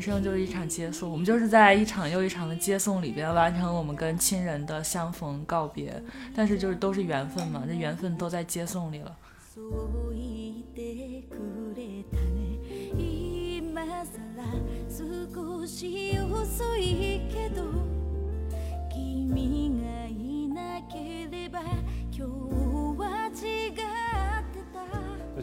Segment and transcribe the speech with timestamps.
[0.00, 6.02] 人生就是一场接送，我们就是在一场又一场的接送里边完成我们跟亲人的相逢告别，
[6.34, 9.14] 但是就是都是缘分嘛，这缘分都在接送里了。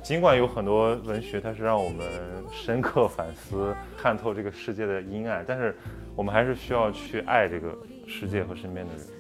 [0.03, 2.05] 尽管有很多文学，它是让我们
[2.51, 5.75] 深刻反思、看透这个世界的阴暗，但是
[6.15, 7.75] 我们还是需要去爱这个
[8.05, 9.16] 世界和身边的人。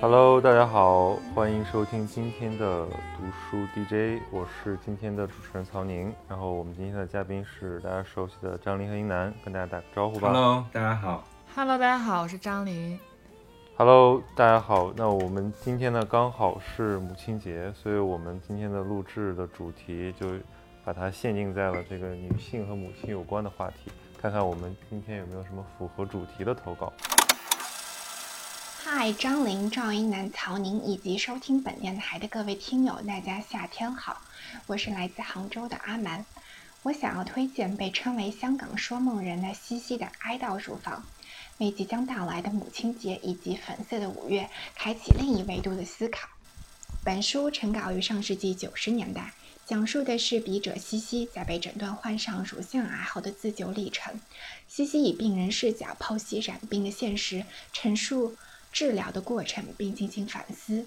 [0.00, 6.14] Hello，大家好，欢迎收听今天的读书 DJ，我是今天的主持人曹宁。
[6.28, 10.28] 然后我们今天的嘉宾是大家熟悉的张琳和英楠，跟大家打个招呼吧。
[10.28, 11.24] Hello，大家好。
[11.52, 12.96] Hello，大家好，我是张琳。
[13.76, 14.92] Hello，大家好。
[14.94, 20.28] 那我们今天呢刚好是母亲节，所以我们今天的录制的主题就
[20.84, 26.92] 把它限定在了这个女性和母亲有关的话题，看看我们今天有没有什么符合主题的投稿。
[28.90, 34.22] 嗨，张琳、赵英男、曹宁以及收听本电台的各位听友，大家夏天好！
[34.66, 36.24] 我是来自杭州的阿蛮，
[36.84, 41.04] 我想要推荐被称为香港说梦人的西西的《哀悼乳房》，
[41.58, 46.26] 为即将到来的母亲节以及粉色的五月开启另一维度的思考。
[47.04, 49.34] 本书成稿于上世纪九十年代，
[49.66, 54.18] 讲述的是笔者西西在被诊断患上乳腺癌后的自救历程。
[54.66, 58.34] 西西以病人视角剖析染病的现实，陈述。
[58.78, 60.86] 治疗的过程，并进行反思。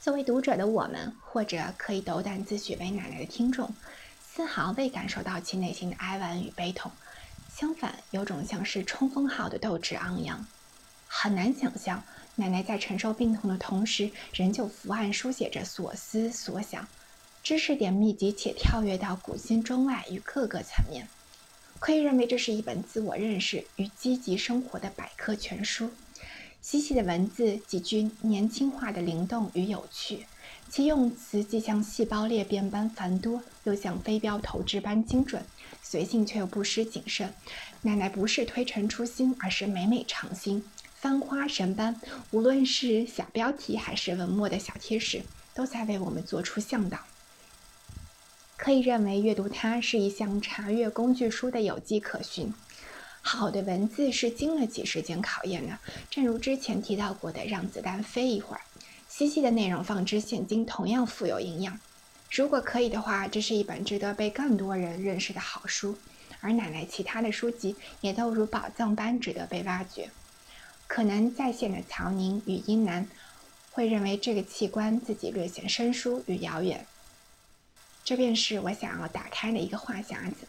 [0.00, 3.72] 作为读者的我们，或者可以斗胆自诩为奶奶的听众，
[4.20, 6.90] 丝毫未感受到其内心的哀婉与悲痛，
[7.54, 10.44] 相反，有种像是冲锋号的斗志昂扬。
[11.06, 12.02] 很难想象，
[12.34, 16.88] 奶奶在承受病痛的同时，仍旧伏案书写着所思所想，
[17.44, 21.06] 知识点密集且跳跃到古今中外与各个层面。
[21.78, 25.88] 可以认为，这是一本自我认识与积极生活的百科全书。
[26.62, 30.24] 西西的文字极具年轻化的灵动与有趣，
[30.70, 35.42] 其用词既像细胞裂变般繁多，又像飞镖投掷般精准，
[35.82, 37.34] 随性却又不失谨慎。
[37.80, 40.62] 奶奶不是推陈出新，而是每每尝新，
[40.94, 42.00] 翻花神般。
[42.30, 47.00] 无论是小标题还是文末的小贴士，都在为我们做出向导。
[48.56, 52.54] 可以认为，阅读它是一项查阅工具书的有迹可循。
[53.24, 55.78] 好的文字是经得起时间考验的，
[56.10, 58.60] 正如之前提到过的“让子弹飞一会儿”，
[59.08, 61.78] 西西的内容放之现今同样富有营养。
[62.30, 65.96] 如果可以的话，这是一本值得被更多人认识的好书。
[66.40, 70.10] 而奶奶其他的书籍也都如宝藏般值得被挖掘。
[70.88, 73.06] 可能在线的曹宁与英男
[73.70, 76.84] 会认为这个器官自己略显生疏与遥远，
[78.04, 80.48] 这便是我想要打开的一个话匣子。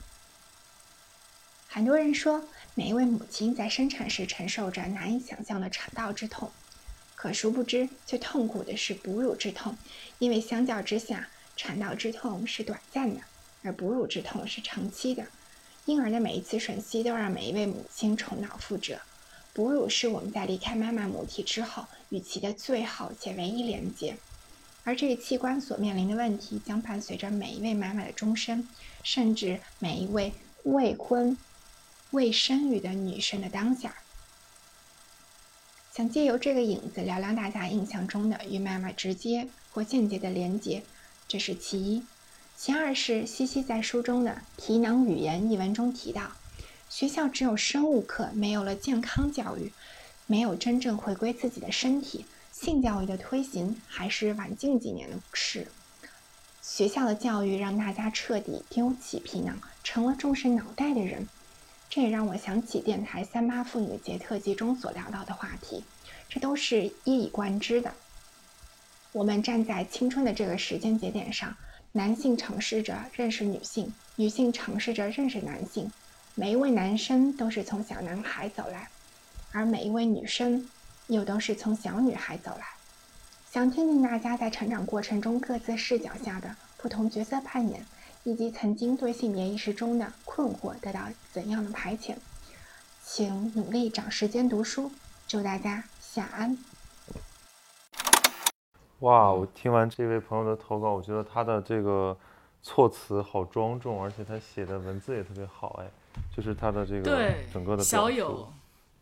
[1.67, 2.44] 很多人说。
[2.75, 6.50] 每一位母亲在生产时承受着难以想象的产道之痛，
[7.13, 9.78] 可殊不知，最痛苦的是哺乳之痛，
[10.17, 13.22] 因为相较之下，产道之痛是短暂的，
[13.62, 15.23] 而哺乳之痛是长期的。
[15.85, 19.00] 婴儿的每一次吮吸都让每一位母亲重蹈覆辙。
[19.53, 24.18] 哺乳是我们在离开妈妈母体之后与其的最后且唯一连接，
[24.83, 28.68] 而这个器官所面临的问题将伴随着每一位妈妈的终身，
[29.03, 30.33] 甚至每一位
[30.63, 31.38] 未婚。
[32.13, 33.95] 未生育的女生的当下，
[35.92, 40.83] 想借由这个影子聊聊大家印象中的与妈妈直接或间接的连接，
[41.27, 42.04] 这是其一。
[42.56, 46.33] 其二是西西在书中的《皮囊语言》一文中提到，
[46.88, 49.74] 学校只有生物课，没有了健康教育，
[50.27, 55.68] 没有真正回归自己的身体，性教育的推行还是晚近几年的事。
[56.62, 61.27] 学校的教育让大家彻底丢弃皮囊，成了重视脑袋的人。
[61.95, 65.84] 这也让我想起电台三八妇女节特辑中所聊到的话题，
[66.28, 67.94] 这都是一以贯之的。
[69.12, 71.56] 我们站在青春的这个时间节点上，
[71.92, 75.92] 男性尝试着认识女性，女性尝试着认识男性，
[76.34, 78.89] 每一位男生都是从小男孩走来，
[79.51, 80.68] 而每一位女生
[81.06, 82.66] 又都是从小女孩走来。
[83.51, 87.86] 想听听大家在成长过程中各自视角下的不同角色扮演，
[88.24, 92.16] 以及曾经对性别意识中的困惑得到怎样的排遣。
[93.04, 94.90] 请努力找时间读书，
[95.28, 96.58] 祝大家夏安。
[99.00, 102.18] 哇，我听完这位朋友的投稿，我觉得他的这个
[102.62, 105.92] 措辞好庄重，而且他写的文字也特别好，哎，
[106.34, 108.54] 就是他的这个对整个的小表述友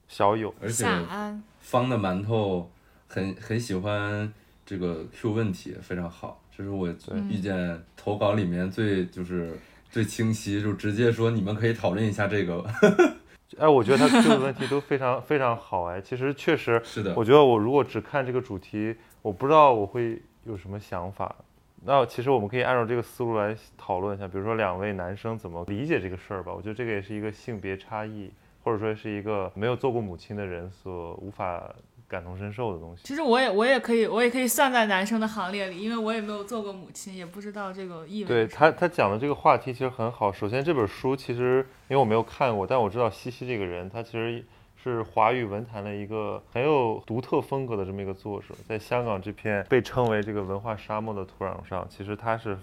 [0.08, 2.72] 小友，而且夏安，方的馒头
[3.08, 4.34] 很很喜欢
[4.66, 6.88] 这个 Q 问题，非常好，这是我
[7.28, 9.58] 遇见投稿里面最就是
[9.90, 12.64] 最清晰，就直接说你们可以讨论一下这个。
[13.58, 21.36] 哎，我觉得他这个问题都非常非常好，哎，其实确实，是的我觉得我如果只看这个主题，我不知道我会有什么想法。
[21.84, 26.54] 那其实我们可以按照这个思路来讨论一下，比如说两位男生怎么理解这个事儿吧。
[26.54, 28.30] 我觉得这个也是一个性别差异，
[28.64, 31.74] 或者说是一个没有做过母亲的人所无法
[32.12, 33.04] 感同身受的东西。
[33.06, 38.28] 其实我也我也可以我也可以算在男生的行列里，因为我也没有做过母亲，也不知道这个意味。
[38.28, 40.30] 对他，他讲的这个话题其实很好。
[40.30, 44.44] 首先，这本书其实因为我没有看过，但我知道西西这个人，他其实
[44.84, 52.58] 是华语文坛的一个很有独特风格的这么一个作者，在香港这片被称为这个文化沙漠的土壤上，其实他是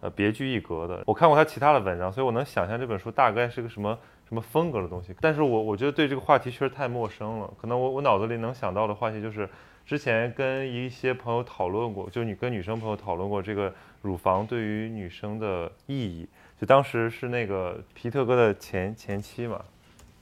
[0.00, 1.02] 呃别具一格的。
[1.06, 3.98] 我看过他其他的文章，所以我能想象这本书大概是个什么
[4.32, 5.14] 什么风格的东西。
[5.20, 9.46] 但是我我觉得对这个话题确实太陌生了，可能我我脑子里能想到的话题就是。
[9.84, 16.26] 之前跟一些朋友讨论过，就你跟女生朋友讨论过这个乳房对于女生的意义。
[16.56, 19.60] 就当时是那个皮特哥的前前妻嘛，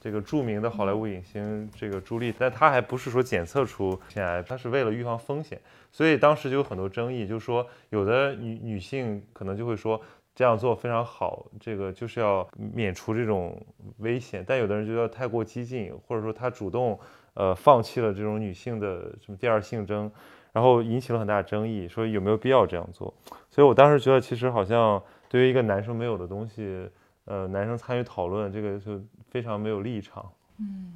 [0.01, 5.61] 这个著名的好莱坞影星这个朱莉，但她还不是说检测出腺癌，她是为了预防风险，
[5.91, 10.01] 所以当时就有很多争议，就是说有的女女性可能就会说
[10.35, 13.59] 这样做非常好，这个就是要免除这种
[13.97, 16.99] 危险，但有的人觉得太过激进，或者说她主动。
[17.33, 20.11] 呃，放弃了这种女性的什么第二性征，
[20.51, 23.13] 然后引起了很大争议，说有没有必要这样做？
[23.49, 26.89] 所以我当时觉得，其实好像对于一个男生没有的东西，
[27.23, 30.29] 呃，男生参与讨论这个就非常没有立场。
[30.57, 30.91] 嗯，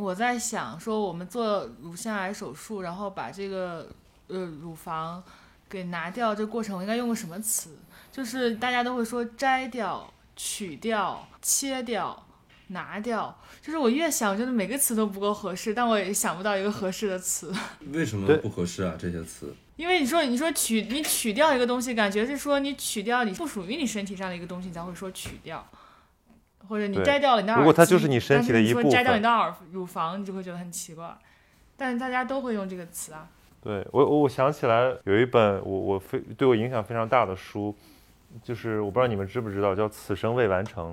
[0.00, 3.88] 我在想说，我们做乳腺癌手术，然后把这个
[4.28, 5.20] 呃乳房
[5.70, 7.78] 给拿掉，这过程我应该用个什么词？
[8.12, 12.26] 就是大家都会说摘掉、取掉、切掉。
[12.72, 17.52] 拿掉，就是我越想，我觉得每个词都不够合适，但我也想不到一个合适的词。
[17.92, 18.94] 为什么不合适啊？
[18.96, 19.52] 这些词？
[19.74, 25.68] 因为你说，你说取，你取掉一个东西，感觉是说你取掉你不属于你身体上的一个东西，你才会说取掉，
[26.68, 31.18] 或者你摘掉了你的耳如果它就是你身体的一部分，摘掉你的耳乳房，你就会觉得很奇怪。
[31.76, 33.28] 但是大家都会用这个词啊。
[33.62, 37.74] 对我，我想起来有一本我我非对我影响非常大的书，
[38.42, 40.92] 就是我不知道你们知不知道，叫《此生未完成》。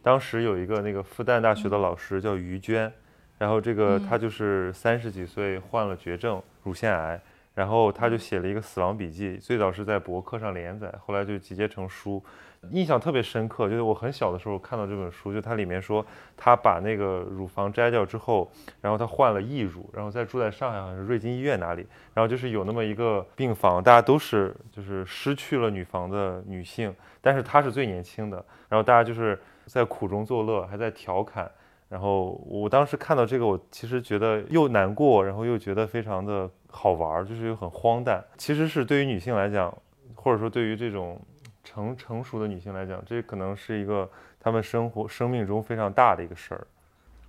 [0.00, 2.92] 当时有一个那个复旦大学的老师叫于娟，
[3.38, 7.20] 然后这个她就是三十几岁患了绝症乳腺癌，
[7.54, 12.22] 然后她就写了一个死亡笔记，最早是在博客上连载，后来就集结成书，
[12.70, 13.68] 印象特别深刻。
[13.68, 16.04] 就是我很小的时候看到这本书，就它里面说
[16.36, 18.50] 他把那个乳房摘掉之后，
[18.80, 29.38] 然后他换了义乳，然后再住在上海好像是瑞金医院哪里，然后就是有那么一个病房，大家都是就是失去了女房的女性，但是她是最年轻的，然后大家就是。
[29.66, 31.50] 在苦中作乐，还在调侃，
[31.88, 38.22] 然后我当时看到这个，我其实觉得又难过，然后又觉得非常的好玩，就是又很荒诞。
[38.36, 39.74] 其实是对于女性来讲，
[40.14, 41.18] 或者说对于这种
[41.64, 46.66] 成成熟的女性来讲，这可能是一个她们生活生命中非常大的一个事儿，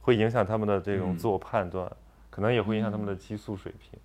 [0.02, 1.92] 会影响她们的这种自我判断，
[2.30, 4.00] 可能也会影响她们的激素水平。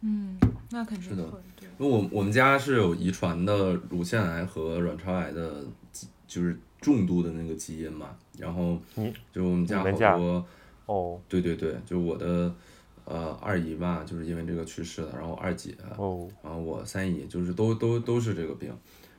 [0.00, 0.38] 嗯，
[0.70, 1.24] 那肯定是的。
[1.56, 5.64] 对，我我们家是有遗传的乳腺癌和卵巢癌的，
[6.26, 6.58] 就是。
[6.80, 8.78] 重度的那个基因嘛，然后
[9.32, 10.44] 就我们家好多
[10.84, 12.54] 哦，对对对，就我的
[13.06, 18.70] 呃二姨嘛，就是因为这个去世的，然后二姐哦，然后我三姨就是都都都是这个病，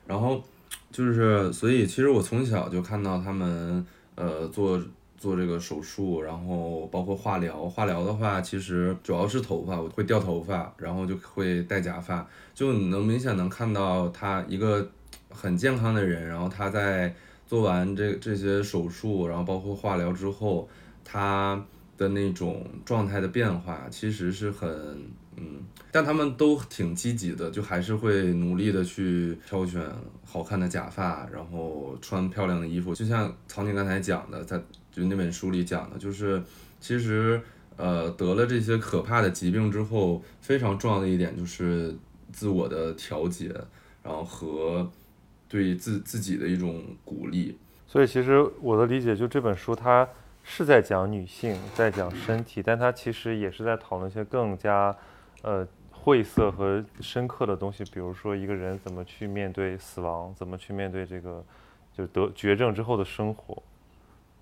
[0.06, 0.42] 然后
[0.90, 4.82] 就是所以其实我从小就看到他们呃做
[5.18, 14.90] 做这个手术，然后包括化疗，化疗的话其实主要是头发我会掉头发，然后就会戴假发，就能明显能看到他一个
[15.30, 17.14] 很健康的人，然后他在。
[17.48, 20.68] 做完这这些手术，然后包括化疗之后，
[21.04, 21.64] 他
[21.96, 24.68] 的那种状态的变化其实是很
[25.36, 25.62] 嗯，
[25.92, 29.82] 但他们都挺积极的，就还是会努力的去挑选
[30.24, 32.94] 好看的假发，然后穿漂亮的衣服。
[32.94, 34.58] 就像曹宁刚才讲的，在
[34.90, 36.42] 就那本书里讲的，就是
[36.80, 37.40] 其实
[37.76, 41.94] 呃得了这些可怕的疾病之后，非常重要的一点就是
[42.32, 43.54] 自我的调节，
[44.02, 44.90] 然后和。
[45.48, 50.06] 对自自己的一种鼓励，所以其实我的理解，就这本书它
[50.42, 54.94] 是在讲女性，在讲身体，但它其实也是在讨论一些更加
[55.46, 61.42] 呃晦涩和深刻的东西，比如说一个人怎么去面对死亡，怎么去面对这个
[61.96, 63.62] 就得绝症之后的生活，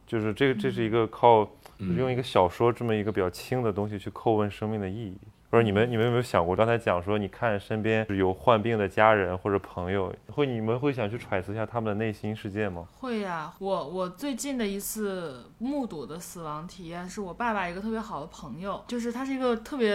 [0.06, 1.46] 就是这个这是一个靠
[1.78, 5.16] 用一个小说这么一个比较轻的东西去叩问生命的意义。
[5.50, 6.56] 不是你们，你们有没有想过？
[6.56, 12.88] 刚才讲说，你看身边有患病的家人或者朋友，会你们会想去揣测一下他们的内心世界吗？
[12.98, 19.94] 会呀，我我最近的一次目睹的死亡体验，是我爸爸一个特别好的朋友，就是他是一个特别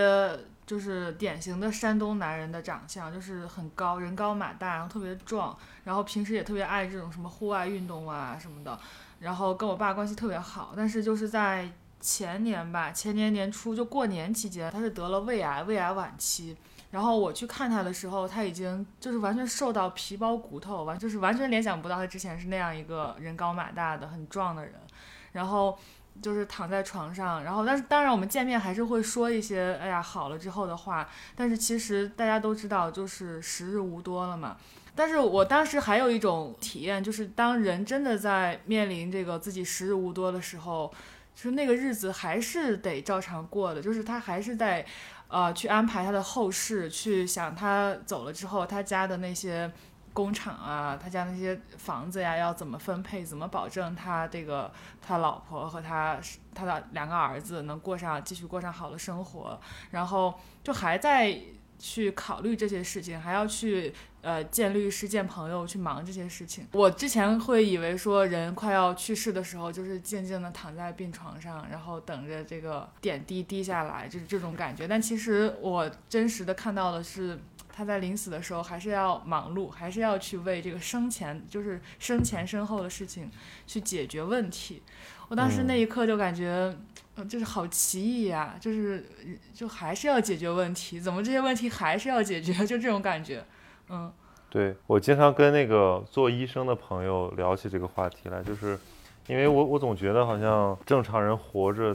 [0.70, 8.80] 就是典型的山东男人的长相，就是很高，人高马大，然后特别壮，然后平时也特别爱这种什么户外运动啊什么的，
[9.20, 11.68] 然后跟我爸关系特别好，但是就是在。
[12.02, 16.56] 前年吧，前年年初就过年期间，他是得了胃癌，胃癌晚期。
[16.92, 24.76] 然后我去看他的时候，他已经就是完全瘦到皮包骨头，完就是完全联想不到他之前是那样一个人高马大的很壮的人。
[25.34, 25.78] 然后
[26.22, 31.10] 就是躺在床上，然后但是当然我们见面还是会说一些哎呀好了之后的话。
[31.36, 34.58] 但是其实大家都知道，就是时日无多了嘛。
[34.96, 40.94] 但是我当时还有一种体验，就是当人真的在面临这个自己时日无多的时候。
[41.42, 44.86] 就那个日子还是得照常过的，就是他还是在，
[45.30, 49.72] 呃，去安排他的后事，去想他走了之后，他家的那些
[50.20, 54.70] 工厂啊，他家那些房子呀，要怎么分配，怎么保证他这个
[55.02, 56.20] 他老婆和他
[56.54, 59.60] 他的两个儿子能过上继续过上好的生活，
[59.92, 61.40] 然后就还在。
[61.82, 66.68] 去考虑这些事情，还要去呃见律师、见朋友，去忙这些事情。
[66.74, 74.90] 我之前会以为说人快要去世的时候，就是静静的躺在病床上，然后等着这个点滴滴下来，就是这种感觉。
[74.90, 77.40] 但其实我真实的看到的是，
[77.80, 83.32] 他在临死的时候还是要忙碌，还是要去为这个生前就是生前身后的事情
[83.66, 84.84] 去解决问题。
[85.30, 86.76] 我当时那一刻就感觉。
[86.76, 89.06] 嗯就是好奇异呀，就是
[89.54, 92.54] 就还是要解决问题，怎么这些问题还是要解决？
[92.66, 93.44] 就这种感觉，
[93.90, 94.10] 嗯，
[94.50, 98.80] 对我经常跟那个做医生的朋友聊起这个话题来，就是
[99.28, 101.94] 因为我我总觉得好像正常人活着，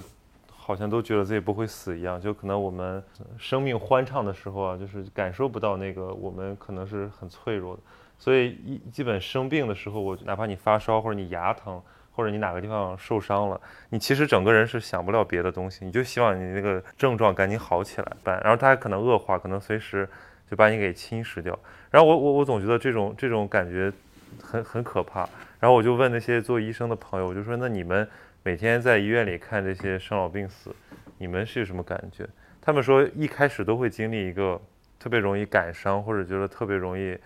[0.64, 3.02] 好像都觉得自己不会死一样，就可能我们
[3.36, 7.82] 生命欢畅的时候啊，就是感受不到那个我们可能是很脆弱的，
[8.18, 11.80] 所以一基本生病的时候，我哪怕你发烧或者你牙疼。
[12.16, 20.08] 或者你哪个地方受伤了，你其实整个人是想不了别的东西，你就希望你那个症状赶紧好起来，办，然后它还可能恶化，可能随时
[20.48, 21.58] 就把你给侵蚀掉。
[21.90, 23.92] 然后我我我总觉得这种这种感觉
[24.40, 25.28] 很很可怕。
[25.58, 28.08] 然后我就问那些做医生的朋友，我就说那你们
[28.46, 30.70] 每天在医院里看这些生老病死，
[31.16, 32.28] 你们是什么感觉？
[32.60, 34.60] 他们说一开始都会经历一个
[34.98, 37.18] 特别容易感伤，或者觉得特别容易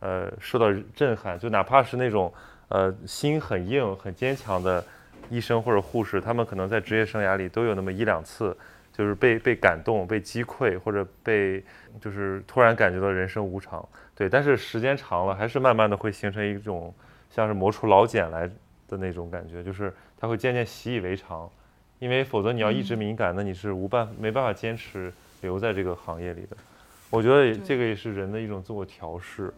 [0.00, 2.32] 呃受到震撼，就哪怕是那种。
[2.70, 4.84] 呃，心很硬、很坚强的
[5.30, 8.54] 医生或者护士，他们可能在职业生涯里都有那么一两次，
[8.92, 11.64] 就是被被感动、被击溃，或者被
[11.98, 13.82] 就是突然感觉到人生无常。
[14.14, 16.94] 对，但是时间长了，还是慢慢的会形成一种
[17.30, 18.46] 像是磨出老茧来
[18.86, 21.48] 的那种感觉，就是他会渐渐习以为常，
[22.00, 26.56] 因为否则你要一直敏感，那你是无办没办法坚持留在这个行业里的。
[27.08, 29.54] 我觉得这个也是人的一种自我调试。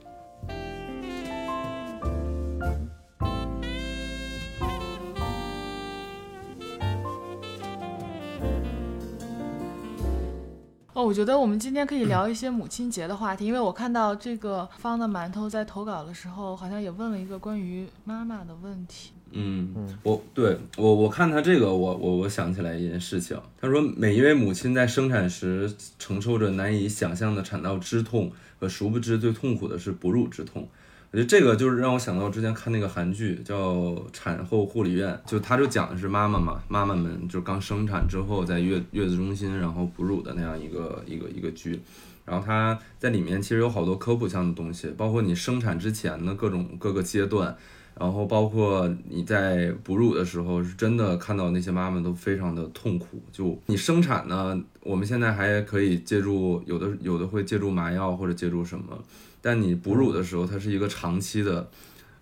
[10.93, 19.15] 哦我觉得我们今天可以聊一些母亲节的话题，因为我看到这个方的馒头在投稿的时候，好像也问了一个关于妈妈的问题。
[19.33, 30.69] 嗯，我对我我看他这个，我我我想起来一件事情，他说每一位母亲在生产时承受着难以想象的产道之痛，和殊不知最痛苦的是哺乳之痛。
[31.13, 33.75] 我觉得这个就是让我想到之前看那个韩剧叫
[34.13, 41.81] 《产后护理院》，就他就讲的是妈妈嘛，妈妈们就刚生产之后在月月子中心然后哺乳的那样一个一个一个剧，
[42.25, 47.57] 然后他在里面其实有好多科普性的东西，包括你生产之前的各种各个阶段，
[48.01, 53.23] 然后包括你在哺乳的时候，是真的看到那些妈妈都非常的痛苦。
[53.31, 58.99] 就你生产呢，我们现在还可以借助有的有的会借助麻药或者借助什么。
[59.43, 61.69] 但你哺乳的时候，它是一个长期的，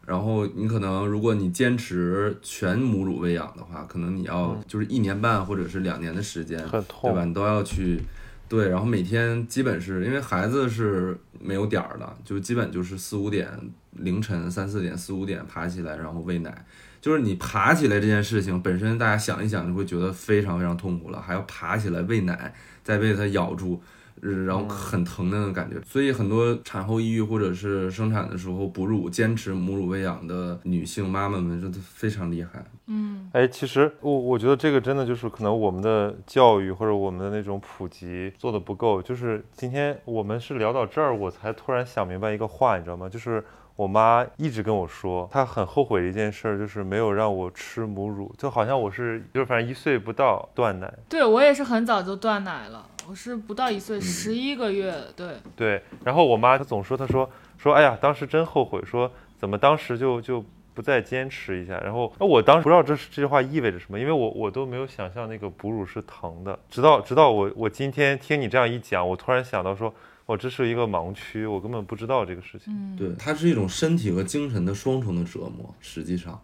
[0.05, 7.25] 然后你可能如果你坚持全母乳喂养的话，可能你要就是一年半或者是两年的时间，对吧？
[7.25, 8.01] 你都要去，
[8.49, 13.47] 对，然后每天基本是因为孩子是没有点儿的，就基本就是四五点
[13.93, 16.65] 凌晨三四点四五点爬起来然后喂奶，
[17.01, 23.83] 就是你爬起来这件事情本身，大家想一想就会觉得非常非常痛苦了，还要爬起来喂奶，再被它咬住。
[24.23, 25.77] 然后很疼的那种感觉。
[25.85, 32.65] 所以很多产后抑郁或者是生产的时候哺乳坚持母乳喂养的女性妈妈们真的非常厉害。
[32.87, 39.03] 嗯，哎，其实我我觉得这个真的就是可能我们的教育或者我们的那种普及做的不够。
[39.03, 43.09] 就是今天我们是聊到这儿，我才突然想明白一个话，你知道吗？
[43.09, 43.45] 就是
[43.77, 50.93] 我妈一直跟我说，她很后悔的一件事儿，就是没有让我吃母乳，就好像我是就是反正一岁不到断奶。
[51.09, 61.81] 对我也是很早就断奶了，我是不到一岁，嗯十一个月，对，对，然后我妈她总说，她说说，哎呀，当时真后悔，说怎么当时就就不再坚持一下。
[61.81, 69.91] 然后，那我当时不知道这是这句话意味着什么，因为我我都没有想象那个哺乳是疼的，直到直到我我今天听你这样一讲，我突然想到说，
[70.27, 72.71] 我这是一个盲区，我根本不知道这个事情。
[72.75, 75.75] 嗯，对，它是一种身体和精神的双重的折磨。
[75.81, 76.39] 实际上，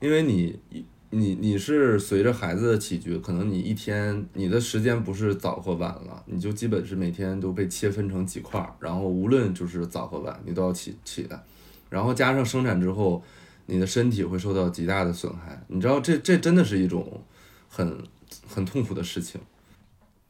[0.00, 0.58] 因为你
[1.10, 11.42] 你你是随着孩子的起居，可能你一天你的时间不是早和晚了，你就基本是每天都被切分成几块儿，然后无论就是早和晚，你都要起起来，
[11.88, 13.22] 然后加上生产之后，
[13.66, 15.62] 你的身体会受到极大的损害。
[15.68, 17.22] 你知道这这真的是一种
[17.68, 18.02] 很
[18.46, 19.40] 很痛苦的事情。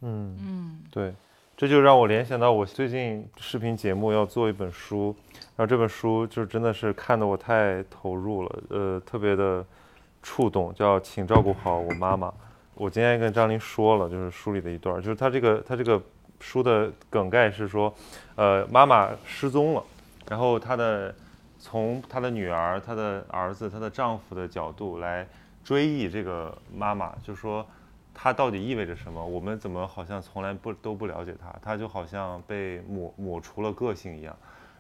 [0.00, 1.12] 嗯，嗯，对，
[1.56, 5.16] 这就让我联想到我最近视频节目要做一本书，
[5.56, 9.66] 然后这本书就真的是看得我太投入了，呃，特别的
[10.28, 12.28] 触动，叫《请照顾好我妈妈》。
[12.75, 16.00] 我今天跟张琳说了，就是书里的一段，就是他这个他这个
[16.38, 17.92] 书的梗概是说，
[18.37, 19.82] 呃，妈妈失踪了，
[20.28, 21.14] 然后她的
[21.58, 25.26] 从她的女儿、她的儿子、她的丈夫的角度来
[25.64, 27.66] 追忆这个妈妈，就说
[28.12, 29.25] 她到底意味着什么？
[29.25, 31.52] 我们怎么好像从来不都不了解她？
[31.62, 34.37] 她就好像被抹抹除了个性一样。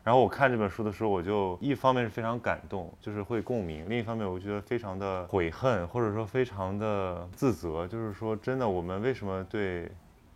[0.08, 7.86] 然后我看这本书的时候，我就一方面是非常感动，就是会共鸣；另一方面，我觉得非常的悔恨，或者说非常的自责。
[7.86, 9.86] 就是说，真的，我们为什么对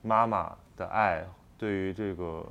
[0.02, 1.24] 妈妈的爱，
[1.56, 2.46] 对于这个，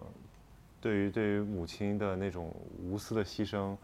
[0.82, 3.78] 对于对于母亲的那种无私的牺牲，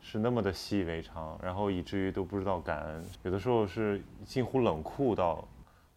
[0.00, 5.44] 是那么的习以为常，然后以至于都不知道感恩，有的时候是近乎冷酷到，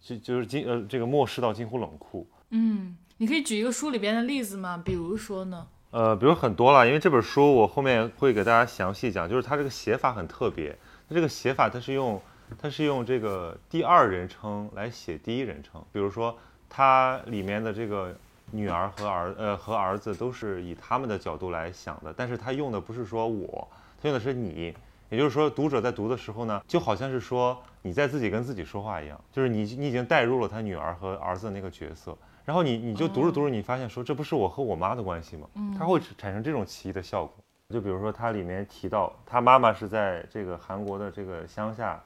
[0.01, 2.25] 就就是近呃这个漠视到近乎冷酷。
[2.49, 4.81] 嗯，你可以举一个书里边的例子吗？
[4.83, 5.67] 比如说呢？
[5.97, 10.69] 呃，比如很多了，因为这本书我后面会给大家详细讲，就是它这个写法很特别。
[11.09, 12.21] 它这个写法它是用
[12.55, 16.37] 它是用这个第二人称来写第一人称，比如说
[16.69, 18.15] 它里面的这个
[18.51, 23.67] 女儿和儿呃和儿子都是以他们的角度来想的，但是他用的不是说我，
[23.99, 24.71] 他用的是你。
[25.09, 32.15] 也就是说，读者在读的时候呢，就好像是说你在自己跟自己说话一样，就是你你已经带入了他女儿和儿子那个角色，
[32.47, 35.49] 然后你你就读着读着，你发现说这不是我和我妈的关系吗？
[35.77, 37.35] 它会产生这种奇异的效果。
[37.67, 42.01] 就比如说它里面提到，他妈妈是在这个韩国的这个乡下，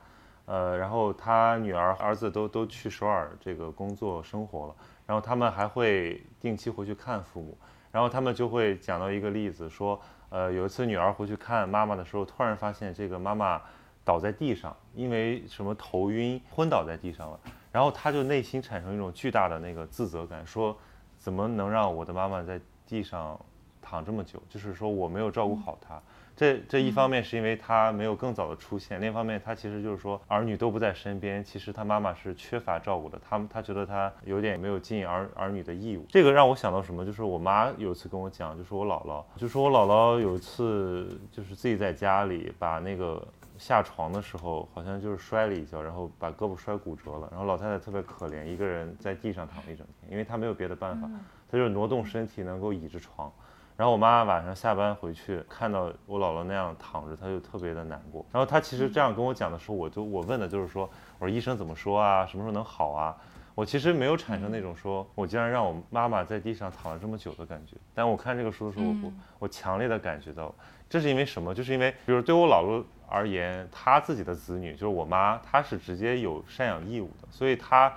[0.45, 4.75] 呃，然后他女儿儿子都都去首尔这个工作生活了，
[5.05, 7.55] 然后他们还会定期回去看父母，
[7.91, 10.01] 然后他们就会讲到一个例子说。
[10.33, 13.61] 呃，有一次女儿回去看妈妈的时候，突然发现这个妈妈
[14.05, 17.37] 倒在地上，因为什么头晕昏倒在地上了。
[17.71, 20.77] 然后他就内心产生一种巨大的那个自责感，说
[21.17, 23.39] 怎么能让我的妈妈在地上
[23.81, 24.41] 躺这么久？
[24.49, 26.01] 就是说我没有照顾好她。
[26.33, 33.19] 这这一方面是因为她没有更早的出现，另一方面她其实就是说儿女都不在身边，其实她妈妈是缺乏照顾的。
[33.29, 36.05] 他们她觉得她有点没有尽儿儿女的义务。
[36.09, 37.05] 这个让我想到什么？
[37.05, 43.27] 就是我妈有一次跟我讲，就是我姥姥，就说我姥姥有一次就是自己在家里把那个
[43.61, 47.27] 下床的时候，好像就是摔了一跤，然后把胳膊摔骨折了。
[47.29, 51.07] 然后老太太特别可怜，一个人在地上躺了一整天，因为她没有别的办法，
[51.47, 53.31] 她就是挪动身体能够倚着床。
[53.77, 58.25] 然后我妈晚上下班回去，看到我姥姥那样躺着，她就特别的难过。
[58.31, 62.25] 然后她其实这样跟我讲的时候，我就我问的就是说，我说医生怎么说啊？
[62.25, 63.15] 什么时候能好啊？
[63.53, 67.75] 我其实没有产生那种说我竟然让我妈妈在地上躺了这么久的感觉。
[67.93, 70.51] 但我看这个书的时候，我我我强烈的感觉到，
[70.89, 71.53] 这是因为什么？
[71.53, 77.93] 就是因为，比如对我姥姥而言，他自己的子女就是我妈，她是直接有赡养义务的，所以她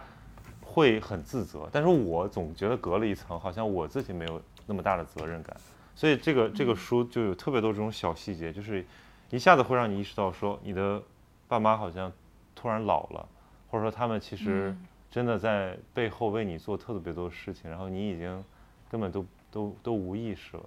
[0.60, 1.68] 会很自责。
[1.70, 5.56] 但是我总觉得隔了一层，好像我自己没有那么大的责任感。
[5.94, 8.84] 所以这个这个书就有特别多这种小细节，就是
[9.30, 11.00] 一下子会让你意识到说，你的
[11.46, 12.12] 爸妈好像
[12.56, 13.28] 突然老了，
[13.70, 14.76] 或者说他们其实
[15.10, 18.44] 真的在背后为你做特别多事情，然后你已经
[18.90, 20.62] 根本都都都无意识了。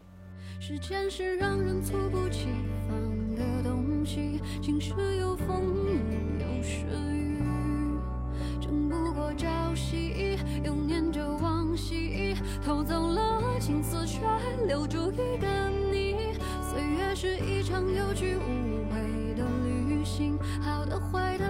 [0.61, 2.47] 时间是让人猝不及
[2.87, 3.06] 防
[4.07, 5.65] 起，晴时有风，
[6.39, 7.43] 有时雨，
[8.61, 12.33] 争不过朝夕，又念着往昔，
[12.65, 14.21] 偷走了青丝，却
[14.65, 15.47] 留住一个
[15.91, 16.15] 你。
[16.63, 21.46] 岁月是一场有去无回的旅行，好的坏的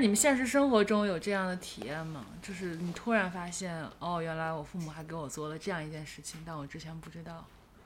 [0.00, 2.24] 你们现实生活中有这样的体验吗？
[2.40, 7.44] 就是你突然发现，哦，原来我父母还给我做了这样一件事情，但我之前不知道。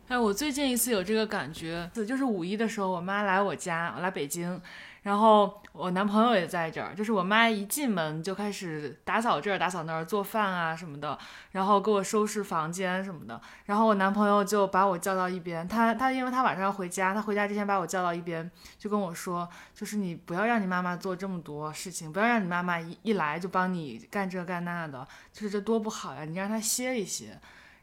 [0.08, 4.60] 哎，我最近一次有这个感觉，就是五一的时候，我妈来我家，我来北京，
[5.04, 6.94] 然后我男朋友也在这儿。
[6.94, 11.16] 就是我妈一进门就开始打扫这儿、打扫那儿、做饭啊什么的，
[11.52, 13.40] 然后给我收拾房间什么的。
[13.66, 27.38] 然后我男朋友就把我叫到一边，他他因为他晚上要回家，他回家之前把我叫到一边，就跟我说，就是你不要让你妈妈做这么多事情，不要让你妈妈一一来就帮你干这干那的，就是这多不好呀，你让她歇一歇。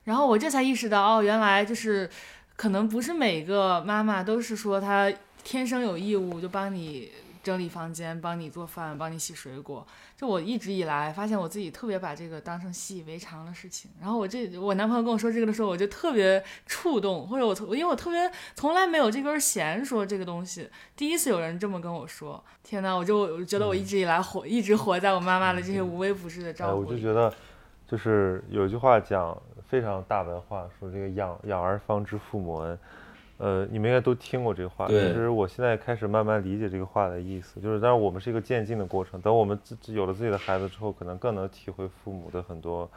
[0.05, 2.09] 然后我这才意识到，哦，原来就是，
[2.55, 5.07] 可能不是每个妈妈都是说她
[5.43, 7.11] 天生有义务就帮你
[7.43, 9.85] 整理房间、帮你做饭、帮你洗水果。
[10.15, 13.89] 就我一直以来发现我自己特别把这个当成习以为常的事情。
[13.99, 26.87] 然后我这我男朋友跟我说这个的时候，我就特别触动，或者我因为我特别从来没有这根弦说这个东西，第一次有人这么跟我说，天呐，我就我觉得我一直以来活一直活在我妈妈的这些无微不至的哎，照顾里。
[26.89, 27.33] 我就觉得，
[27.87, 29.35] 就是有一句话讲
[29.67, 32.77] 非常大文化，说这个养养儿方知父母恩。
[33.41, 34.87] 呃，你们应该都听过这个话。
[34.87, 39.19] 其实我现在开始慢慢理解这个话的意思，就是，但是我们是一个渐进的过程。
[39.19, 42.87] 等我们自自有了自己的孩子之后，可能更能体会父母的很多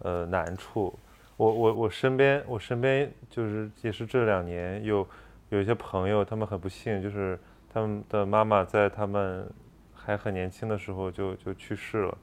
[0.00, 0.94] 呃难处。
[1.38, 5.06] 我我我身边我身边就是也是这两年有
[5.48, 7.38] 有一些朋友，他们很不幸，就是
[7.72, 9.48] 他们的妈妈在他们
[9.94, 12.18] 还很年轻的时候就就去世了。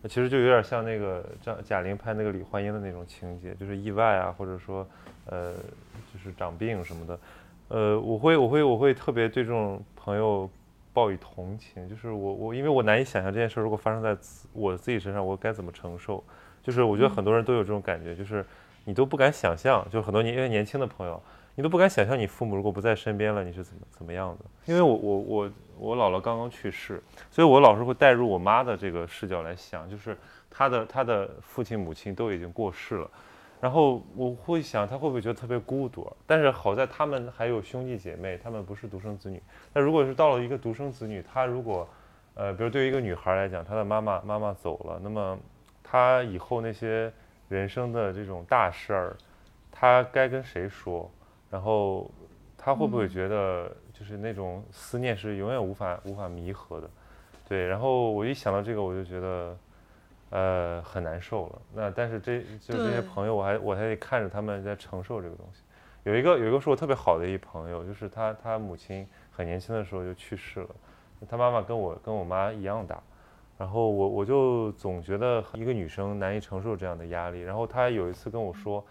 [0.00, 4.88] 那其实就有点像那个张贾玲拍那个李焕英的那种情节，就是意外啊，或者说
[5.26, 5.52] 呃
[6.12, 7.18] 就是长病什么的。
[7.68, 10.50] 呃，我会我会我会特别对这种朋友
[10.92, 14.16] 抱以同情，就是我我因为我难以想象这件事如果发生在
[14.52, 16.22] 我自己身上，我该怎么承受。
[16.62, 18.44] 就是我觉得很多人都有这种感觉，就是
[18.84, 21.22] 你都不敢想象，就很多年因为年轻的朋友，
[21.54, 24.44] 你都不敢想象你父母如果不在身边了，你是怎么怎么样的。
[24.66, 30.14] 因为我我我我姥姥刚刚去世，所以我老是会带入我妈的这个视角来想，就是
[30.50, 33.10] 她的她的父亲母亲都已经过世了，
[33.60, 36.10] 然后我会想他会不会觉得特别孤独？
[36.26, 39.42] 但是好在他们还有兄弟姐妹，他们不是独生子女。
[39.72, 41.86] 那如果是到了一个独生子女，他如果
[42.34, 45.38] 呃，比如对于一个女孩来讲，她的妈妈妈妈走了，那么
[45.82, 47.12] 她以后那些
[47.48, 49.16] 人生的这种大事儿，
[49.70, 51.10] 她该跟谁说？
[51.50, 52.10] 然后
[52.56, 56.88] 她会不会觉得就是那种思念是永远无法无法弥合的？
[57.46, 59.54] 对，然后我一想到这个，我就觉得
[60.30, 61.62] 呃很难受了。
[61.74, 65.62] 那但是这就这些朋友，我还我还得看着他们在承受这个东西。
[66.04, 70.68] 有一个有一个是我特别好的一朋友，就是他他母亲很年轻的时候就去世了，
[71.28, 72.98] 他妈妈跟我跟我妈一样大，
[73.58, 77.42] 然后我我就总觉得一个女生难以承受这样的压力。
[77.42, 78.82] 然后她有一次跟我说，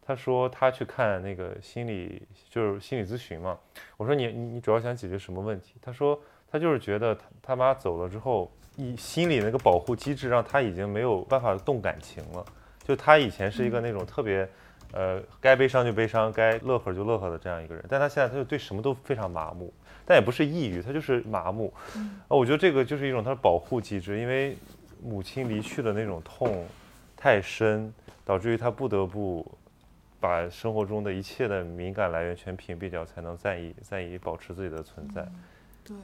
[0.00, 3.58] 她说她去看那个心理就是心理咨询嘛，
[3.96, 5.74] 我说你你你主要想解决什么问题？
[5.82, 6.16] 她说
[6.48, 8.48] 她就是觉得她她妈走了之后，
[8.82, 12.44] 一心里那个保护机制让他已经没有办法动感情了，
[12.82, 14.48] 就他以前是一个那种特别。
[14.94, 19.72] 呃，该悲伤就悲伤，该乐呵就乐呵的这样一个人，但他现在他就对什么都非常麻木，
[20.04, 21.72] 但也不是抑郁，他就是麻木。
[22.28, 24.54] 啊，我觉得这个就是一种他的保护机制，因为
[25.02, 26.66] 母亲离去的那种痛
[27.16, 27.90] 太深，
[28.22, 29.50] 导致于他不得不
[30.20, 35.26] 把生活中的一切的敏感来源全屏蔽掉，才能在意在意保持自己的存在。
[35.82, 35.96] 对，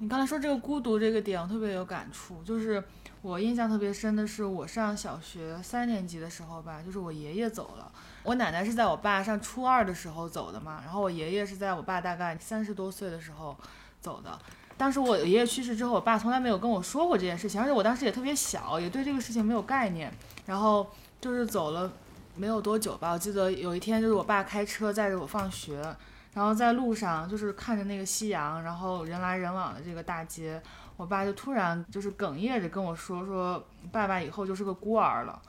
[0.00, 2.42] 你刚才说这个孤独这个点，我特别有感触。
[2.44, 2.82] 就是
[3.20, 7.90] 我印象特别深的是，我上小学三年级的时候吧，就是我爷爷走了。
[8.22, 13.56] 我奶奶是在我爸上初二的时候走的嘛，然后我爷爷是在我爸大概三十多岁的时候
[14.00, 14.38] 走的。
[14.78, 20.12] 当时我爷爷去世之后，我爸从来没有跟我说过这件事情，而且我当时也特别小，也对这个事情没有概念。
[20.46, 20.88] 然后
[21.20, 21.92] 就是走了
[22.34, 25.80] 没有多久吧，我记得有一天就是我爸开车载着我放学，
[26.34, 30.62] 然后在路上就是看着那个夕阳，然后人来人往的这个大街，
[30.96, 35.40] 我爸就突然就是哽咽着跟我说说爸爸以后就是个孤儿了，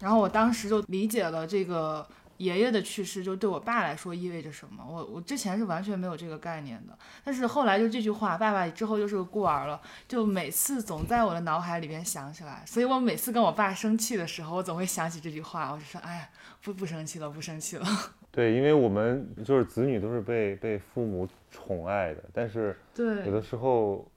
[0.00, 2.06] 然后我当时就理解了这个
[2.38, 16.28] 爷爷的去世就对我爸来说意味着什么，我我之前是完全没有这个概念的，但是后来就这句话，爸爸之后就是个孤儿了，就每次总在我的脑海里边想起来，所以我每次跟我爸生气的时候，我总会想起这句话，我就说哎呀
[16.62, 17.86] 不不生气了，不生气了，
[18.32, 24.10] 对，因为我们就是子女都是被被父母宠爱的，但是对有的时候，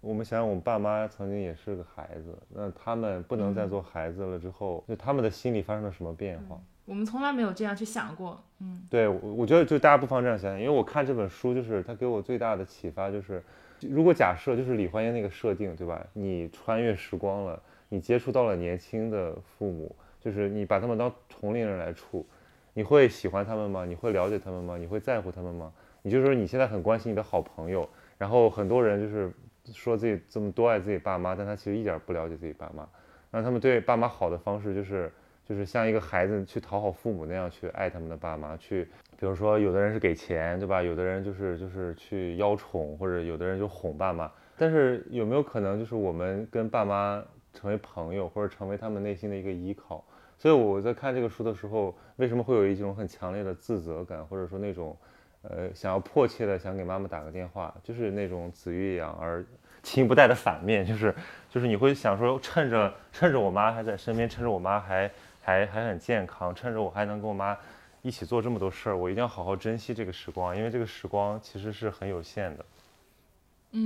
[0.00, 6.58] 我们想想，我们爸妈曾经也是个孩子，那他们不能再做孩子了之后，就他们的心理发生了什么变化？
[6.86, 13.42] 我们从来没有这样去想过，嗯对，我我觉得就大家不妨这样想想，因为我看这本书，就是它给我最大的启发就是，
[13.82, 16.04] 如果假设就是李焕英那个设定，对吧？
[16.14, 22.26] 你穿越时光了，你接触到了年轻的父母，就是你把他们当同龄人来处，
[22.72, 23.84] 你会喜欢他们吗？
[23.84, 24.76] 你会了解他们吗？
[24.76, 25.72] 你会在乎他们吗？
[26.02, 29.32] 你就说你现在很关心你的好朋友，然后很多人就是
[29.72, 32.88] 说自己这么多爱自己爸妈，但他其实一点不了解自己爸妈。
[33.30, 35.12] 让他们对爸妈好的方式就是
[35.44, 38.84] 就是像一个孩子去讨好父母那样去爱他们的爸妈，去
[39.18, 40.82] 比如说有的人是给钱，对吧？
[40.82, 44.30] 有的人就是就是去邀宠，或者有的人就哄爸妈。
[44.56, 50.04] 但是有没有可能就是我们跟爸妈成为朋友，或者成为他们内心的一个依靠？
[50.40, 54.96] 所以我在看这个书的时候，为什么会有一种很强烈的自责感，或者说那种
[55.42, 59.44] 呃想要迫切的想给妈妈打个电话，就是那种子欲养而
[59.84, 61.14] 亲不待的反面，就是
[61.50, 65.10] 就是你会想说，趁着趁着我妈还在身边，趁着我妈还
[65.42, 67.54] 还还很健康，趁着我还能跟我妈
[68.00, 72.64] 一起做这么多事儿，我一定要好好珍惜这个时光，因为这个时光其实是很有限的。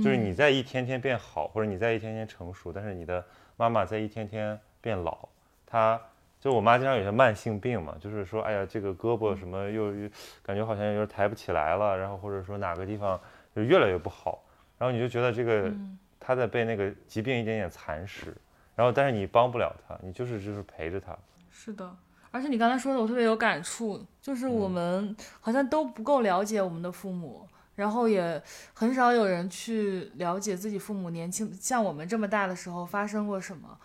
[0.01, 3.23] 就是你在一天天变好，或者你在一天天成熟，但是你的
[3.57, 5.27] 妈妈在一天天变老。
[5.67, 6.01] 她
[6.45, 10.09] 就我妈经常有些慢性病嘛，就是说，哎呀，这个胳膊什么又又
[10.43, 13.19] 感觉好像有点抬不起来了，然后或者说哪个地方
[13.55, 14.43] 就越来越不好，
[14.77, 15.73] 然后你就觉得这个
[16.19, 18.31] 她在被那个疾病一点点蚕食，
[18.75, 21.17] 然后但是你帮不了她，你就是就是陪着她。
[21.49, 21.91] 是的，
[22.29, 27.47] 而且你刚才说的我特别有感触，就是我们好像都不够了解我们的父母。
[27.73, 28.39] 然后也
[28.75, 33.75] 很少有人去了解自己父母年轻像我们这么大的时候发生过什么。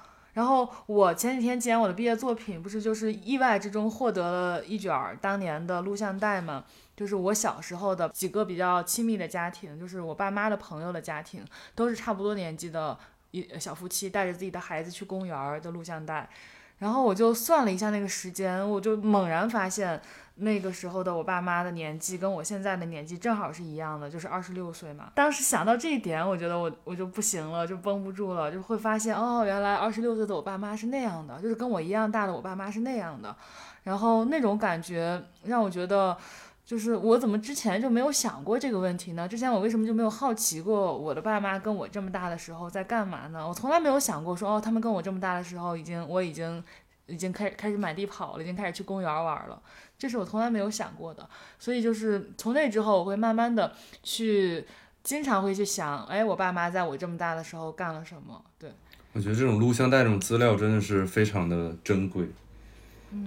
[0.40, 6.64] 然后我前几天剪我的毕业作品，不是就是意外之中获得了一卷当年的录像带嘛？
[6.96, 12.98] 就是我小时候的几个比较亲密的家庭，就是我爸妈的朋友的家庭，都是差不多年纪的
[13.32, 16.26] 一小夫妻带着自己的孩子去公园的录像带。
[16.78, 20.00] 然后我就算了一下那个时间，我就猛然发现。
[20.40, 25.10] 那个时候的我爸妈的年纪跟我现在的年纪正好是一样的，就是二十六岁嘛。
[25.14, 33.34] 当时想到这一点，我觉得我我就不行了，就绷不住了，就会发现哦，原来二十六岁的我爸妈是那样的，就是跟我一样大的我爸妈是那样的。
[33.82, 36.16] 然后那种感觉让我觉得，
[36.66, 39.26] 就是我怎么之前就没有想过这个问题呢？
[39.26, 43.46] 之前我为什么就没有好奇过我的爸妈跟我这么大的时候在干嘛呢？
[43.46, 46.62] 我从来没有想过说哦，他们跟我这么大的时候已经我已经
[47.10, 49.60] 已经开始开始满地跑了，已经开始去公园玩了。
[49.98, 53.70] 这是我从来没有想过的，所以就是从那之后，我会慢慢的
[54.02, 54.64] 去，
[55.02, 58.42] 经常会去想，哎，我爸妈在我这么大的时候干了什么？
[58.58, 58.72] 对，
[59.12, 62.28] 我觉得这种录像带这种资料真的是非常的珍贵，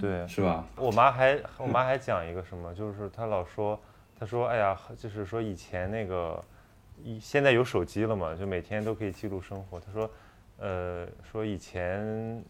[0.00, 0.66] 对，是吧？
[0.74, 3.80] 我妈还我妈还讲一个什么，就是她老说，
[4.18, 6.42] 她说，哎呀，就是说以前那个，
[7.04, 9.78] 一现在有手机了嘛，就每天都可以记录生活。
[9.78, 10.10] 她说，
[10.58, 12.42] 呃，说以前。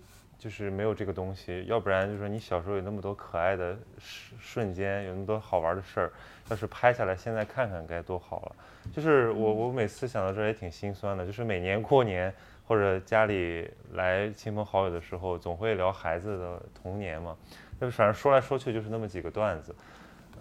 [0.45, 6.13] 就是没有这个东西，要不然就是你小时候有那么多可爱的瞬瞬间，有那么多好玩的事儿，
[6.51, 8.57] 要是拍下来现在看看该多好了。
[8.93, 12.31] 就是我我每次想到这儿也挺心酸的，就是每年过年
[12.67, 17.35] 或者家里来亲朋好友的时候，总会聊孩子的童年嘛，
[17.81, 19.75] 就反正说来说去就是那么几个段子。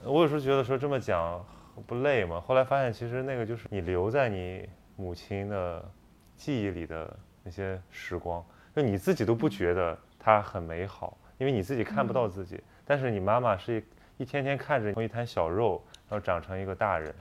[0.04, 1.42] 我有时候觉得说这么讲
[1.88, 2.42] 不累吗？
[2.42, 5.90] 后来发现其实那个就是你留在你母亲的
[6.36, 8.44] 记忆里的那些时光。
[8.76, 12.60] 就你自己都不觉得它很美好，因为你自己看不到自己。
[12.86, 13.80] 但是你妈妈是
[14.18, 17.14] 一一天天看着从一滩小肉，然后长成一个大人，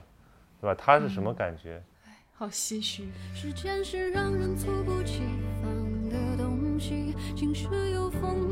[0.61, 0.73] 对吧？
[0.73, 1.83] 她是什么感觉？
[2.05, 3.09] 哎，好唏嘘。
[3.35, 5.21] 时间是让人猝不及
[5.61, 8.49] 防的东西，晴时有风，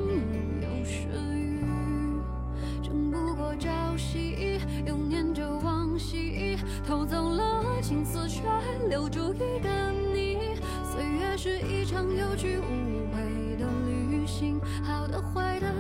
[0.59, 1.63] 有时雨，
[2.83, 8.41] 争不过朝夕，又念着往昔，偷走了青丝，却
[8.89, 9.69] 留住一个
[10.13, 10.30] 你。
[11.43, 14.61] 是一场有去无回的旅行。
[14.83, 15.73] 好的坏的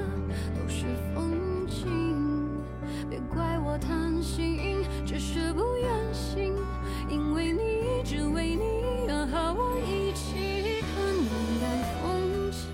[0.55, 2.63] 都是风景，
[3.07, 6.55] 别怪我贪心，只是不愿醒。
[7.07, 11.29] 因为你，只为你而和我一起看浓
[11.61, 12.73] 淡风轻。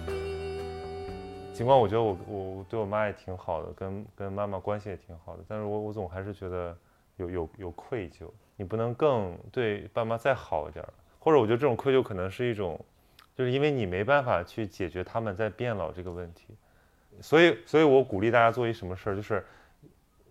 [1.54, 6.74] 尽管我觉得我我对我妈也挺好的，跟跟妈妈关系也挺好的，但是我我总还是觉得
[7.18, 8.30] 有有有愧疚。
[8.56, 10.86] 你不能更对爸妈再好一点，
[11.28, 12.80] 或者我觉得这种愧疚可能是一种。
[13.36, 16.56] 就是因为你没办法去解决他们在变老这个问题，
[17.22, 19.46] 所以，所以我鼓励大家做一什么事儿，就是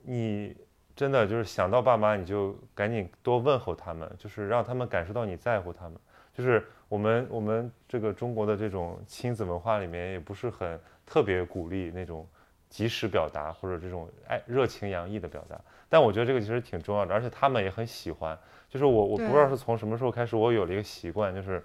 [0.02, 0.52] 你
[0.96, 5.96] 真的就是想到爸妈，你就赶紧多问候他们，就是让他们感受到你在乎他们。
[6.34, 12.26] 就是我们我们这个中国的这种亲子文化里面，也不是很特别鼓励那种
[12.68, 15.56] 及时表达或者这种爱热情洋溢的表达。
[15.88, 18.36] 但我觉得这个其实挺重要的，而且他们也很喜欢。
[18.68, 21.62] 就是我我不知道是从什么时候开始，我有了一个习惯，就是。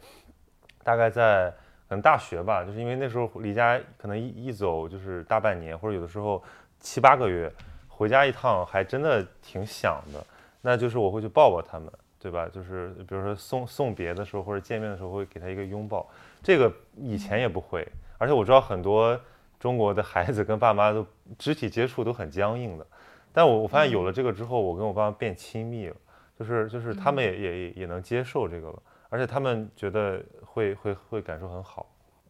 [0.83, 1.47] 大概在
[1.87, 6.43] 可能大学吧，就是因为那时候离家可能一一走就是大半年，或者有的时候
[6.79, 7.53] 七八个月，
[7.87, 10.25] 回家一趟还真的挺想的。
[10.59, 11.87] 那就是我会去抱抱他们，
[12.19, 12.49] 对吧？
[12.51, 16.09] 就是比如说送送别的时候或者见面的时候会给他一个拥抱。
[16.41, 17.87] 这个以前也不会，
[18.17, 19.19] 而且我知道很多
[19.59, 21.05] 中国的孩子跟爸妈都
[21.37, 22.87] 肢体接触都很僵硬的。
[23.31, 25.95] 但我我发现有了这个之后，我跟我爸妈变亲密了，
[26.41, 28.81] 就是就是他们也也也能接受这个了。
[29.09, 31.85] 而且他们觉得会会会感受很好，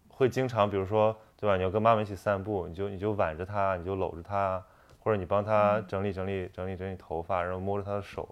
[0.10, 1.56] 会经常比如说对吧？
[1.56, 4.62] 你要跟妈妈一起散步，你就你就挽着她，你就搂着她，
[5.00, 8.28] 或者你帮她整理整理整理整理头发，然后摸着她的手。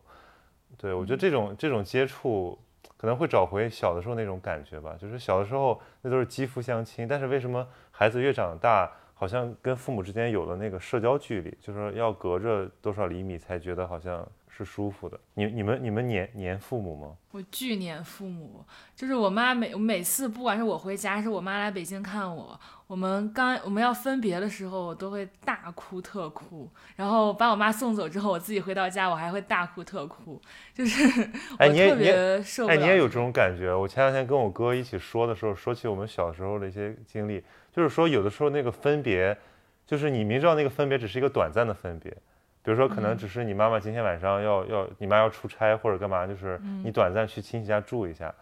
[0.78, 2.58] 对我觉得这种这种接触
[2.98, 14.28] 可能会找回小的时候那种感觉吧，就是小的时候那都是肌肤相亲，但是为什么孩子越长大，好像跟父母之间有了那个社交距离，就是说要隔着多少厘米才觉得好像
[14.60, 15.18] 是舒服的？
[15.36, 17.16] 你你们你们黏黏父母吗？
[17.32, 30.42] 我巨黏父母，就是我妈每每次不管是我回家，还是我妈来北京看我，我们刚我们要分别的时候，我都会大哭特哭，然后把我妈送走之后，我自己回到家，我还会大哭特哭，
[30.74, 31.04] 就是
[31.58, 32.76] 我特别受不了。
[32.76, 33.74] 哎，你也有这种感觉？
[33.74, 37.42] 我前两天跟我哥一起说的时候，说起我们小时候的一些经历，
[37.72, 39.38] 就是说有的时候那个分别，
[39.86, 42.16] 就是你明知道那个分别只是一个短暂的分别，
[42.64, 48.34] 比如说可能嗯只是你妈妈今天晚上要要你妈要出差或者干嘛，就是嗯你短暂去亲戚家住一下，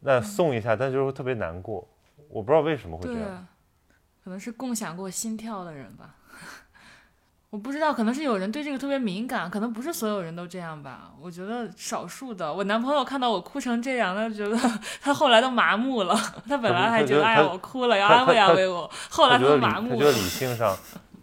[0.00, 1.86] 那送一下，但就是会特别难过。
[2.28, 3.46] 我不知道为什么会这样。
[4.24, 6.16] 可能是共享过心跳的人吧。
[7.50, 11.12] 我不知道，可能是有人对这个特别敏感，可能不是所有人都这样吧。
[11.20, 14.58] 我觉得少数的，我男朋友看到我哭成这样，他觉得
[15.00, 16.14] 他后来都麻木了。
[16.48, 20.12] 他本来还觉得哎呀我哭了要安慰安慰我，后来他麻木了他觉得。
[20.12, 20.76] 理性上，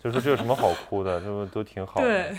[0.04, 2.06] 就说这有什么好哭的，就都挺好的。
[2.06, 2.38] 对，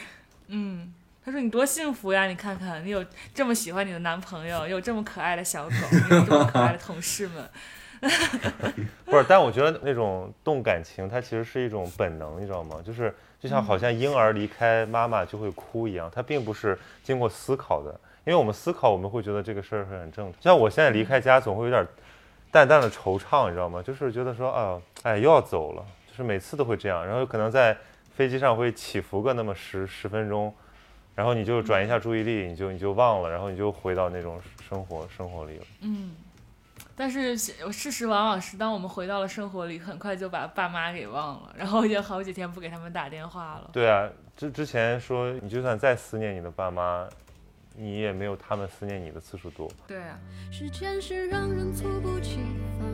[0.48, 0.92] 嗯，
[1.24, 2.26] 他说你多幸福呀！
[2.26, 5.74] 你看看，你有这么喜欢你的男朋友，有这么可爱的小狗，
[6.10, 7.48] 有这么可爱的同事们。
[9.06, 12.76] 不是，但我觉得那种动感情，它其实是一种本能，你知道吗？
[12.84, 17.98] 就是就像好像婴儿离开妈妈就会哭一样，它并不是经过思考的。
[18.26, 20.42] 因为我们思考，我们会觉得这个事儿是很正常。
[20.42, 21.86] 像我现在离开家，总会有点
[22.50, 23.82] 淡淡的惆怅，你知道吗？
[23.82, 27.04] 就是觉得说啊，哎，又要走了，就是每次都会这样。
[27.04, 27.76] 然后可能在
[28.14, 30.54] 飞机上会起伏个那么十十分钟，
[31.16, 35.64] 然后你就转移一下注意力，你就你就忘了，然后你就回到那种生活生活里了。
[35.80, 36.14] 嗯，
[36.94, 43.70] 但是事实往往是，当我们回到了生活里，很快就把爸妈给忘了，然后就好几天不给他们打电话了。
[43.72, 47.08] 对啊，之之前说你就算再思念你的爸妈，
[47.76, 49.68] 你也没有他们思念你的次数多。
[49.88, 50.16] 对啊，
[50.52, 52.38] 时间是让人猝不及
[52.78, 52.93] 防的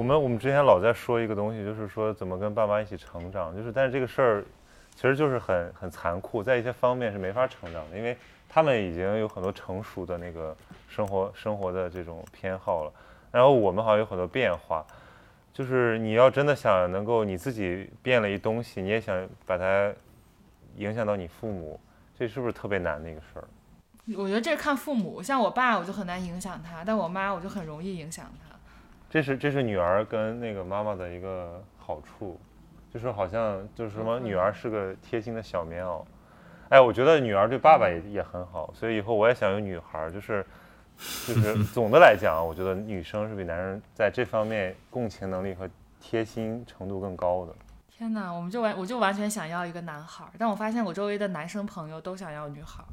[0.00, 4.44] 我们我们之前老在说一个东西，就是说怎么跟爸妈一起成长，就是但是这个事儿
[4.94, 8.16] 其实就是很很残酷，在一些方面是没法成长的，因为
[8.48, 10.56] 他们已经有很多成熟的那个
[10.88, 12.92] 生活生活的这种偏好了，
[13.30, 14.82] 然后我们好像有很多变化。
[15.52, 19.92] 就是你要真的想能够你自己变了一东西，你也想把它
[20.76, 21.78] 影响到你父母，
[22.18, 23.44] 这是不是特别难的一个事儿？
[24.16, 28.49] 我觉得这看父母，像我爸我就很难影响他，但我妈我就很容易影响他。
[29.10, 32.40] 这是这是女儿跟那个妈妈的一个好处，
[32.94, 36.04] 就是好像就是什么嗯女儿是个贴心的小棉袄。
[36.68, 40.46] 哎，我觉得女儿对爸爸也也很好，所以以后我也想有女孩儿，就是
[41.26, 45.68] 就是总的来讲，我觉得女生是比男人在这方面共情能力和
[46.00, 47.52] 贴心程度更高的。
[47.90, 52.86] 天哪，我们就完我就完全想要一个男孩儿，但我发现我周围的男生朋友都想要女孩儿，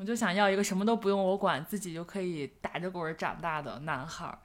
[0.00, 4.36] 我就想要一个什么都不用我管，自己就可以打着滚儿长大的男孩儿。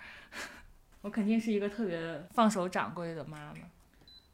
[1.01, 3.59] 我肯定是一个特别放手掌柜的妈妈。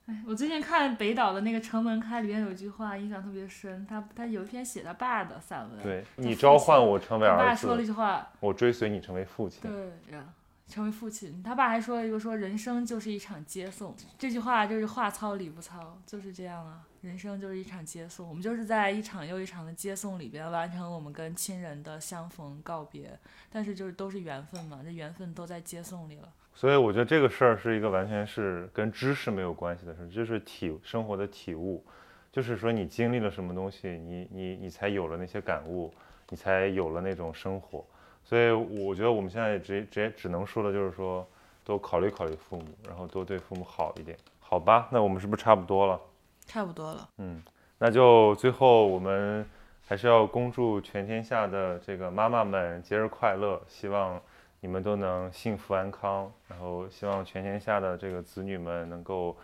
[0.07, 9.61] 哎，我最近看北岛的那个《城门开》里面有一句话印象特别深，他他有一篇写他爸的散文，对你召唤我成为儿子他爸说了一，句话，我追随你成为父亲。
[9.61, 10.23] 对呀，
[10.67, 11.41] 成为父亲。
[11.41, 16.81] 他爸还说了一个说人生就是一场接送，这句话就是话糙理不糙，就是这样啊。
[17.01, 23.17] 人生就是一场接送，我们就是在一场又一场的接送里边完成我们跟亲人的相逢告别，
[23.51, 26.29] 但是就是都是缘分嘛，这缘分都在接送里了。
[26.55, 31.83] 所以我觉得这个事儿是一个完全是跟知识没有关系的事儿，就是体生活的体悟，
[32.31, 35.93] 就是说你经历了什么东西，你你你才有了那些感悟，
[36.29, 37.85] 你才有了那种生活。
[38.23, 41.27] 所以我觉得我们现在直直接只能说的就是说，
[41.63, 44.87] 多考虑考虑父母，然后多对父母好一点，好吧？
[44.91, 45.99] 那我们是不是差不多了？
[46.47, 47.43] 差不多了，嗯，
[47.77, 49.45] 那就最后我们
[49.85, 54.21] 还是要恭祝全天下的这个妈妈们节日快乐，希望
[54.65, 59.37] 你们都能幸福安康，然后希望全天下的这个子女们能够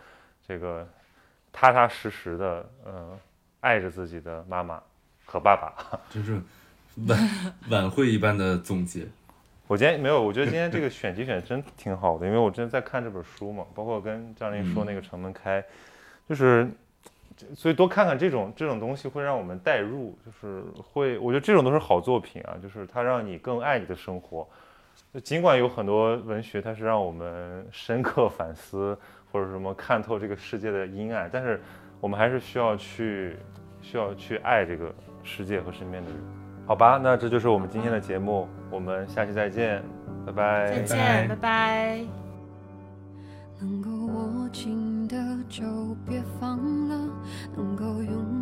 [0.44, 0.84] 这个
[1.52, 3.16] 踏踏实实的，呃，
[3.60, 4.82] 爱着自己的妈妈
[5.24, 5.72] 和爸爸。
[6.10, 6.42] 真是
[7.06, 9.06] 晚晚会一般的总结。
[9.68, 15.64] 我今天没有，我觉得今天这个选题选得真挺好的，因为我真的在看这本书嘛，包括跟张琳说那个城门开，
[16.28, 16.68] 就是，
[17.54, 24.48] 所以多看看这种这种东西会让我们代入，就是会，我觉得这种都是好作品啊，就是它让你更爱你的生活。
[25.12, 28.96] 就尽管有很多文学它是让我们深刻反思，
[29.30, 31.60] 或者什么看透这个世界的阴暗，但是
[32.00, 33.36] 我们还是需要去
[33.82, 34.90] 需要去爱这个
[35.22, 36.18] 世界和身边的人。
[36.66, 39.82] 好吧，那这就是我们今天的节目，我们下期再见，
[40.24, 40.66] 拜拜。
[40.68, 42.00] 再见，拜拜。
[43.60, 45.62] 能够握紧的就
[46.08, 46.56] 别放
[46.88, 46.96] 了，
[47.54, 48.41] 能够拥